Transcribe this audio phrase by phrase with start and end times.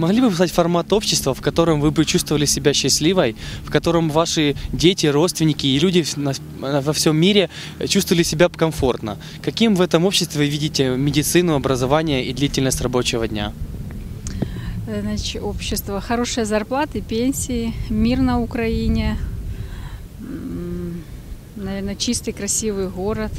[0.00, 4.56] Могли бы описать формат общества, в котором вы бы чувствовали себя счастливой, в котором ваши
[4.72, 6.06] дети, родственники и люди
[6.58, 7.50] во всем мире
[7.86, 9.18] чувствовали себя комфортно?
[9.42, 13.52] Каким в этом обществе вы видите медицину, образование и длительность рабочего дня?
[14.88, 19.18] Э, значит, общество, хорошие зарплаты, пенсии, мир на Украине,
[21.56, 23.32] наверное, чистый, красивый город.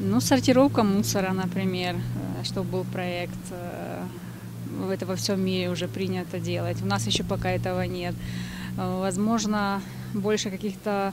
[0.00, 3.40] Ну, сортировка мусора, например, э, чтобы был проект.
[4.66, 6.82] Э, это во всем мире уже принято делать.
[6.82, 8.14] У нас еще пока этого нет.
[8.76, 9.80] Возможно,
[10.14, 11.12] больше каких-то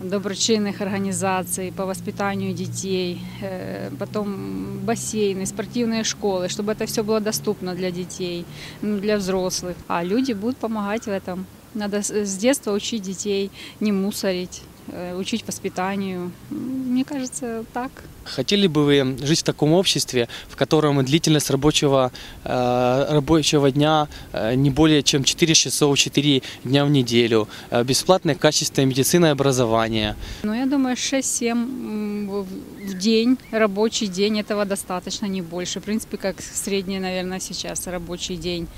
[0.00, 7.74] доброчинных организаций по воспитанию детей, э, потом бассейны, спортивные школы, чтобы это все было доступно
[7.74, 8.44] для детей,
[8.82, 9.76] ну, для взрослых.
[9.88, 11.46] А люди будут помогать в этом.
[11.74, 14.71] Надо с детства учить детей не мусорить, Э,
[15.16, 16.32] учить воспитанию.
[16.50, 17.90] Мне кажется, так.
[18.24, 22.12] Хотели бы вы жить в таком обществе, в котором длительность рабочего,
[22.44, 27.48] э, рабочего дня э, не более чем 4 часов, 4 дня в неделю,
[27.84, 30.14] бесплатное качественное медицина и образование?
[30.42, 32.44] Ну, я думаю, 6-7
[32.86, 35.80] в день, рабочий день, этого достаточно, не больше.
[35.80, 38.68] В принципе, как средний, наверное, сейчас рабочий день.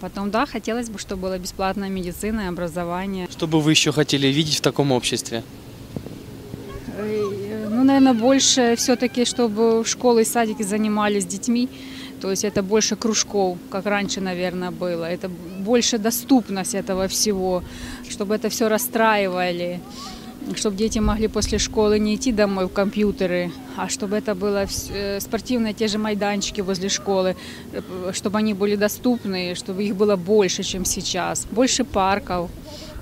[0.00, 3.28] Потом, да, хотелось бы, чтобы была бесплатная медицина и образование.
[3.30, 5.42] Что бы вы еще хотели видеть в таком обществе?
[6.96, 11.68] Э, ну, наверное, больше все-таки, чтобы школы и садики занимались детьми.
[12.20, 15.04] То есть это больше кружков, как раньше, наверное, было.
[15.04, 17.62] Это больше доступность этого всего,
[18.08, 19.80] чтобы это все расстраивали
[20.56, 25.20] чтобы дети могли после школы не идти домой в компьютеры, а чтобы это было э,
[25.20, 27.36] спортивные те же майданчики возле школы,
[27.72, 31.46] э, чтобы они были доступны, чтобы их было больше, чем сейчас.
[31.50, 32.50] Больше парков,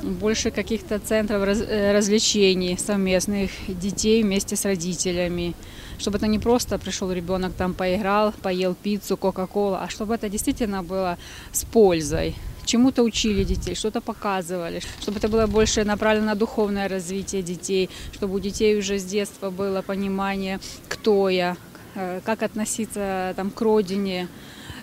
[0.03, 5.55] больше каких-то центров э, развлечений совместных детей вместе с родителями.
[5.98, 10.82] Чтобы это не просто пришел ребенок там поиграл, поел пиццу, кока-кола, а чтобы это действительно
[10.82, 11.16] было
[11.53, 12.34] с пользой
[12.66, 18.34] чему-то учили детей, что-то показывали, чтобы это было больше направлено на духовное развитие детей, чтобы
[18.34, 21.56] у детей уже с детства было понимание, кто я,
[21.94, 24.28] э, как относиться там, к родине,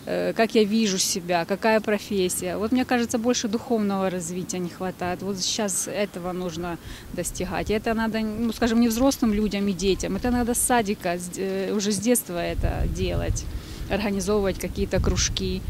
[0.05, 2.57] э, как я вижу себя, какая профессия.
[2.57, 5.21] Вот мне кажется, больше духовного развития не хватает.
[5.21, 6.77] Вот сейчас этого нужно
[7.13, 7.69] достигать.
[7.69, 11.73] И это надо, ну, скажем, не взрослым людям и детям, это надо с садика э,
[11.75, 13.45] уже с детства это делать,
[13.89, 15.61] организовывать какие-то кружки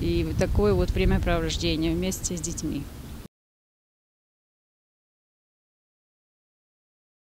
[0.00, 2.82] и такое вот времяпровождение вместе с детьми.